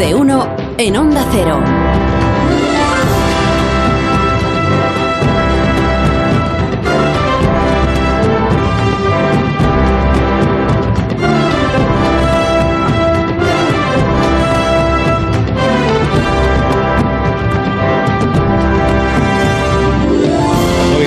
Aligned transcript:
de 0.00 0.14
uno 0.14 0.48
en 0.78 0.96
Onda 0.96 1.26
Cero. 1.30 1.62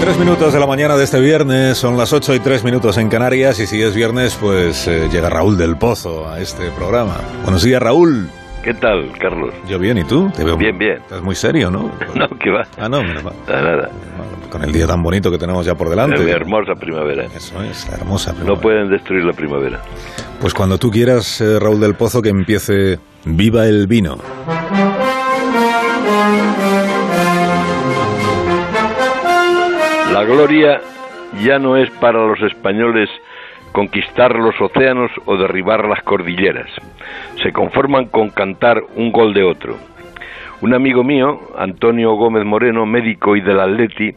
tres 0.00 0.16
minutos 0.16 0.54
de 0.54 0.60
la 0.60 0.66
mañana 0.66 0.96
de 0.96 1.04
este 1.04 1.20
viernes, 1.20 1.76
son 1.76 1.98
las 1.98 2.14
8 2.14 2.36
y 2.36 2.40
tres 2.40 2.64
minutos 2.64 2.96
en 2.96 3.10
Canarias 3.10 3.58
y 3.58 3.66
si 3.66 3.82
es 3.82 3.94
viernes 3.94 4.36
pues 4.40 4.86
eh, 4.86 5.08
llega 5.12 5.28
Raúl 5.28 5.58
del 5.58 5.76
Pozo 5.76 6.26
a 6.30 6.40
este 6.40 6.70
programa. 6.70 7.20
Buenos 7.42 7.62
días 7.62 7.82
Raúl. 7.82 8.30
¿Qué 8.68 8.74
tal, 8.74 9.10
Carlos? 9.18 9.54
Yo 9.66 9.78
bien, 9.78 9.96
¿y 9.96 10.04
tú? 10.04 10.30
Te 10.36 10.44
veo 10.44 10.58
bien, 10.58 10.76
bien. 10.76 10.98
Estás 10.98 11.22
muy 11.22 11.34
serio, 11.34 11.70
¿no? 11.70 11.90
no, 12.14 12.28
¿qué 12.38 12.50
va? 12.50 12.66
Ah, 12.76 12.86
no. 12.86 13.02
Nada. 13.02 13.88
Con 14.50 14.62
el 14.62 14.70
día 14.70 14.86
tan 14.86 15.02
bonito 15.02 15.30
que 15.30 15.38
tenemos 15.38 15.64
ya 15.64 15.74
por 15.74 15.88
delante. 15.88 16.22
La 16.22 16.32
hermosa 16.32 16.74
primavera. 16.74 17.24
Eso 17.34 17.62
es, 17.62 17.88
la 17.88 17.96
hermosa 17.96 18.32
primavera. 18.32 18.54
No 18.54 18.60
pueden 18.60 18.90
destruir 18.90 19.24
la 19.24 19.32
primavera. 19.32 19.80
Pues 20.38 20.52
cuando 20.52 20.76
tú 20.76 20.90
quieras, 20.90 21.40
eh, 21.40 21.58
Raúl 21.58 21.80
del 21.80 21.94
Pozo, 21.94 22.20
que 22.20 22.28
empiece 22.28 22.98
Viva 23.24 23.64
el 23.66 23.86
Vino. 23.86 24.18
La 30.12 30.24
gloria 30.24 30.82
ya 31.42 31.58
no 31.58 31.78
es 31.78 31.88
para 31.92 32.18
los 32.26 32.42
españoles 32.42 33.08
conquistar 33.72 34.34
los 34.36 34.60
océanos 34.60 35.10
o 35.26 35.36
derribar 35.36 35.86
las 35.86 36.02
cordilleras. 36.02 36.70
Se 37.42 37.52
conforman 37.52 38.06
con 38.06 38.30
cantar 38.30 38.82
un 38.96 39.12
gol 39.12 39.34
de 39.34 39.44
otro. 39.44 39.76
Un 40.60 40.74
amigo 40.74 41.04
mío, 41.04 41.40
Antonio 41.56 42.14
Gómez 42.14 42.44
Moreno, 42.44 42.84
médico 42.84 43.36
y 43.36 43.40
del 43.40 43.60
Atleti, 43.60 44.14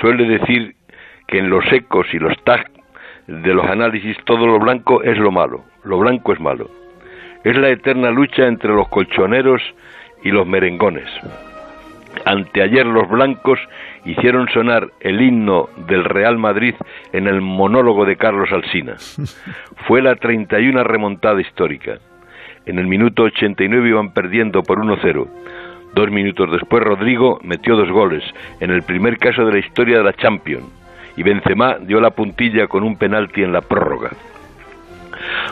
suele 0.00 0.24
decir 0.26 0.74
que 1.26 1.38
en 1.38 1.50
los 1.50 1.64
ecos 1.70 2.06
y 2.12 2.18
los 2.18 2.34
tags 2.44 2.70
de 3.26 3.54
los 3.54 3.66
análisis 3.66 4.16
todo 4.24 4.46
lo 4.46 4.58
blanco 4.58 5.02
es 5.02 5.18
lo 5.18 5.30
malo, 5.30 5.64
lo 5.84 5.98
blanco 5.98 6.32
es 6.32 6.40
malo. 6.40 6.68
Es 7.44 7.56
la 7.56 7.70
eterna 7.70 8.10
lucha 8.10 8.46
entre 8.46 8.70
los 8.72 8.88
colchoneros 8.88 9.62
y 10.22 10.30
los 10.30 10.46
merengones. 10.46 11.08
Anteayer 12.24 12.86
los 12.86 13.08
blancos 13.08 13.58
hicieron 14.04 14.48
sonar 14.48 14.88
el 15.00 15.20
himno 15.20 15.68
del 15.88 16.04
Real 16.04 16.38
Madrid 16.38 16.74
en 17.12 17.26
el 17.26 17.40
monólogo 17.40 18.04
de 18.04 18.16
Carlos 18.16 18.50
Alsina. 18.52 18.96
Fue 19.86 20.02
la 20.02 20.16
31 20.16 20.84
remontada 20.84 21.40
histórica. 21.40 21.98
En 22.66 22.78
el 22.78 22.86
minuto 22.86 23.24
89 23.24 23.88
iban 23.88 24.12
perdiendo 24.12 24.62
por 24.62 24.78
1-0. 24.78 25.26
Dos 25.94 26.10
minutos 26.10 26.50
después 26.50 26.82
Rodrigo 26.82 27.38
metió 27.42 27.76
dos 27.76 27.90
goles, 27.90 28.24
en 28.60 28.70
el 28.70 28.82
primer 28.82 29.18
caso 29.18 29.44
de 29.44 29.52
la 29.52 29.58
historia 29.58 29.98
de 29.98 30.04
la 30.04 30.14
Champions, 30.14 30.64
y 31.16 31.22
Benzema 31.22 31.76
dio 31.78 32.00
la 32.00 32.10
puntilla 32.10 32.66
con 32.66 32.82
un 32.82 32.96
penalti 32.96 33.42
en 33.42 33.52
la 33.52 33.60
prórroga. 33.60 34.10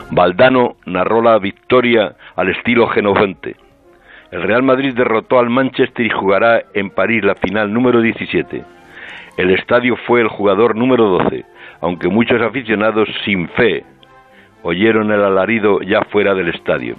Valdano 0.09 0.77
narró 0.85 1.21
la 1.21 1.37
victoria 1.37 2.15
al 2.35 2.49
estilo 2.49 2.87
genovente. 2.87 3.55
El 4.31 4.43
Real 4.43 4.63
Madrid 4.63 4.93
derrotó 4.95 5.39
al 5.39 5.49
Manchester 5.49 6.05
y 6.05 6.09
jugará 6.09 6.63
en 6.73 6.89
París 6.89 7.21
la 7.23 7.35
final 7.35 7.73
número 7.73 8.01
17. 8.01 8.63
El 9.35 9.51
estadio 9.51 9.97
fue 10.07 10.21
el 10.21 10.29
jugador 10.29 10.75
número 10.75 11.05
12, 11.05 11.43
aunque 11.81 12.07
muchos 12.07 12.41
aficionados 12.41 13.09
sin 13.25 13.49
fe 13.49 13.83
oyeron 14.63 15.11
el 15.11 15.21
alarido 15.21 15.81
ya 15.81 16.01
fuera 16.03 16.33
del 16.33 16.47
estadio. 16.47 16.95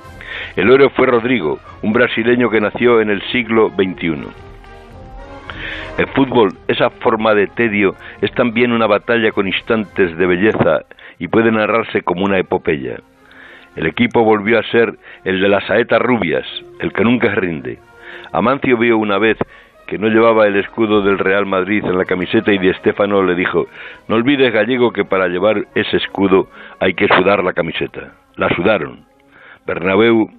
El 0.57 0.71
héroe 0.71 0.91
fue 0.91 1.07
Rodrigo, 1.07 1.59
un 1.83 1.95
brasileño 1.95 2.51
que 2.51 2.61
nació 2.61 3.01
en 3.01 3.09
el 3.09 3.23
siglo 3.31 3.71
XXI. 3.71 4.27
El 5.99 6.07
fútbol, 6.09 6.53
esa 6.69 6.91
forma 6.91 7.35
de 7.35 7.47
tedio, 7.47 7.95
es 8.21 8.33
también 8.33 8.73
una 8.73 8.87
batalla 8.87 9.31
con 9.33 9.47
instantes 9.47 10.17
de 10.17 10.27
belleza 10.27 10.81
y 11.19 11.29
puede 11.29 11.51
narrarse 11.51 12.03
como 12.03 12.25
una 12.25 12.39
epopeya. 12.39 12.97
El 13.77 13.87
equipo 13.87 14.23
volvió 14.23 14.59
a 14.59 14.63
ser 14.65 14.95
el 15.25 15.41
de 15.41 15.49
las 15.49 15.65
saetas 15.67 16.01
rubias, 16.01 16.47
el 16.81 16.93
que 16.93 17.05
nunca 17.05 17.35
rinde. 17.35 17.79
Amancio 18.33 18.77
vio 18.77 18.99
una 18.99 19.19
vez 19.19 19.39
que 19.87 19.99
no 19.99 20.09
llevaba 20.09 20.47
el 20.47 20.57
escudo 20.57 21.03
del 21.03 21.19
Real 21.19 21.47
Madrid 21.47 21.85
en 21.85 21.99
la 21.99 22.05
camiseta 22.05 22.53
y 22.53 22.59
Di 22.59 22.73
Stéfano 22.75 23.23
le 23.23 23.35
dijo, 23.35 23.67
no 24.09 24.17
olvides 24.17 24.53
gallego 24.53 24.93
que 24.93 25.05
para 25.05 25.29
llevar 25.29 25.67
ese 25.75 25.97
escudo 25.97 26.49
hay 26.81 26.95
que 26.95 27.09
sudar 27.09 27.43
la 27.45 27.53
camiseta. 27.53 28.13
La 28.37 28.49
sudaron. 28.55 29.05
Bernabéu, 29.67 30.31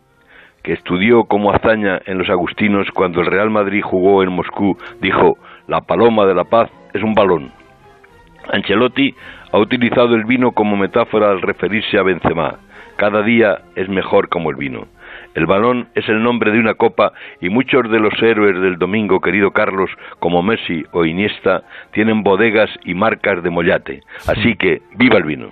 que 0.63 0.73
estudió 0.73 1.25
como 1.25 1.53
hazaña 1.53 2.01
en 2.05 2.17
los 2.17 2.29
agustinos 2.29 2.87
cuando 2.93 3.21
el 3.21 3.27
Real 3.27 3.49
Madrid 3.49 3.81
jugó 3.83 4.23
en 4.23 4.31
Moscú, 4.31 4.77
dijo, 5.01 5.37
la 5.67 5.81
paloma 5.81 6.25
de 6.25 6.35
la 6.35 6.45
paz 6.45 6.71
es 6.93 7.03
un 7.03 7.13
balón. 7.13 7.51
Ancelotti 8.51 9.13
ha 9.51 9.57
utilizado 9.59 10.15
el 10.15 10.25
vino 10.25 10.51
como 10.51 10.75
metáfora 10.75 11.29
al 11.29 11.41
referirse 11.41 11.97
a 11.97 12.03
Benzema. 12.03 12.55
Cada 12.97 13.23
día 13.23 13.61
es 13.75 13.89
mejor 13.89 14.29
como 14.29 14.49
el 14.49 14.55
vino. 14.55 14.87
El 15.35 15.45
balón 15.45 15.87
es 15.95 16.07
el 16.09 16.21
nombre 16.21 16.51
de 16.51 16.59
una 16.59 16.75
copa 16.75 17.13
y 17.41 17.49
muchos 17.49 17.89
de 17.89 17.99
los 17.99 18.13
héroes 18.21 18.59
del 18.61 18.77
domingo, 18.77 19.19
querido 19.19 19.51
Carlos, 19.51 19.89
como 20.19 20.43
Messi 20.43 20.85
o 20.91 21.05
Iniesta, 21.05 21.63
tienen 21.91 22.23
bodegas 22.23 22.69
y 22.83 22.93
marcas 22.93 23.41
de 23.41 23.49
mollate. 23.49 24.01
Así 24.27 24.55
que, 24.55 24.81
viva 24.95 25.17
el 25.17 25.23
vino. 25.23 25.51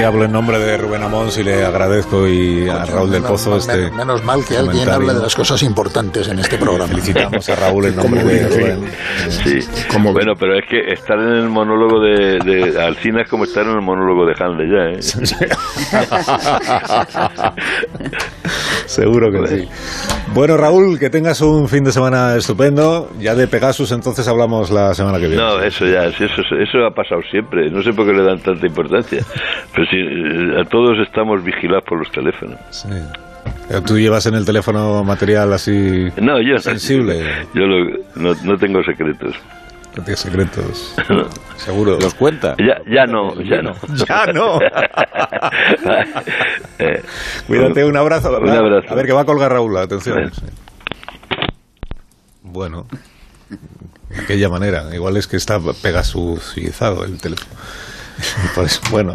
Que 0.00 0.06
hablo 0.06 0.24
en 0.24 0.32
nombre 0.32 0.58
de 0.58 0.78
Rubén 0.78 1.02
Amón 1.02 1.28
y 1.38 1.42
le 1.42 1.62
agradezco 1.62 2.26
y 2.26 2.66
a 2.70 2.86
Raúl 2.86 3.10
del 3.10 3.22
Pozo 3.22 3.58
este. 3.58 3.90
Menos 3.90 4.24
mal 4.24 4.42
que 4.46 4.56
alguien 4.56 4.88
hable 4.88 5.12
de 5.12 5.20
las 5.20 5.34
cosas 5.34 5.62
importantes 5.62 6.26
en 6.28 6.38
este 6.38 6.56
programa. 6.56 6.86
Felicitamos 6.88 7.46
a 7.50 7.54
Raúl 7.56 7.84
en 7.84 7.96
nombre 8.02 8.24
de 8.24 8.48
Rubén. 8.48 8.90
Sí, 9.28 9.58
bueno, 10.10 10.32
pero 10.40 10.56
es 10.56 10.64
que 10.66 10.94
estar 10.94 11.18
en 11.18 11.34
el 11.34 11.50
monólogo 11.50 12.00
de, 12.00 12.38
de 12.38 12.80
Alcina 12.82 13.20
es 13.24 13.28
como 13.28 13.44
estar 13.44 13.62
en 13.66 13.72
el 13.72 13.82
monólogo 13.82 14.24
de 14.24 14.32
Hanley 14.42 14.70
ya, 14.70 14.84
¿eh? 14.88 15.02
Seguro 18.86 19.30
que 19.30 19.46
sí. 19.46 19.68
Bueno, 20.32 20.56
Raúl, 20.56 20.98
que 20.98 21.10
tengas 21.10 21.40
un 21.40 21.68
fin 21.68 21.84
de 21.84 21.92
semana 21.92 22.36
estupendo. 22.36 23.10
Ya 23.18 23.34
de 23.34 23.46
Pegasus 23.48 23.92
entonces 23.92 24.26
hablamos 24.28 24.70
la 24.70 24.94
semana 24.94 25.18
que 25.18 25.26
viene. 25.26 25.42
No, 25.42 25.60
eso 25.60 25.84
ya, 25.84 26.06
eso, 26.06 26.24
eso 26.24 26.86
ha 26.86 26.90
pasado 26.90 27.20
siempre. 27.30 27.70
No 27.70 27.82
sé 27.82 27.92
por 27.92 28.06
qué 28.06 28.12
le 28.12 28.24
dan 28.24 28.38
tanta 28.40 28.66
importancia. 28.66 29.24
Pero 29.80 29.90
si 29.90 30.60
a 30.60 30.64
todos 30.64 30.98
estamos 30.98 31.42
vigilados 31.42 31.84
por 31.84 31.98
los 31.98 32.10
teléfonos. 32.10 32.58
Sí. 32.70 32.88
¿Tú 33.86 33.98
llevas 33.98 34.26
en 34.26 34.34
el 34.34 34.44
teléfono 34.44 35.02
material 35.04 35.54
así 35.54 36.08
no, 36.20 36.38
yo, 36.42 36.58
sensible? 36.58 37.46
Yo 37.54 37.62
no, 38.16 38.34
no 38.44 38.58
tengo 38.58 38.82
secretos. 38.82 39.34
No 39.96 40.04
tienes 40.04 40.20
secretos. 40.20 40.94
Seguro. 41.56 41.98
¿Los 41.98 42.12
cuenta? 42.14 42.56
Ya, 42.58 42.82
ya 42.86 43.06
no, 43.06 43.34
ya 43.42 43.62
no. 43.62 43.72
ya 44.06 44.26
no. 44.26 44.60
eh, 46.78 47.02
Cuídate, 47.46 47.82
un 47.84 47.96
abrazo. 47.96 48.38
Un 48.38 48.50
abrazo. 48.50 48.92
A 48.92 48.94
ver, 48.94 49.06
que 49.06 49.12
va 49.12 49.22
a 49.22 49.24
colgar 49.24 49.50
Raúl, 49.50 49.78
atención. 49.78 50.30
Bueno, 52.42 52.86
de 54.10 54.20
aquella 54.20 54.50
manera. 54.50 54.94
Igual 54.94 55.16
es 55.16 55.26
que 55.26 55.38
está 55.38 55.58
pegasuizado 55.82 57.02
el 57.04 57.18
teléfono. 57.18 57.56
Por 58.54 58.64
eso, 58.64 58.80
bueno. 58.90 59.08